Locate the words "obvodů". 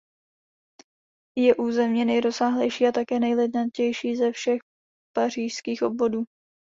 5.83-6.23